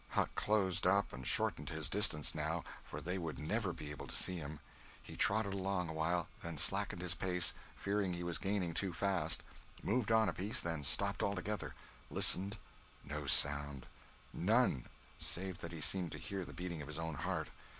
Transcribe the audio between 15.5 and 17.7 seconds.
that he seemed to hear the beating of his own heart.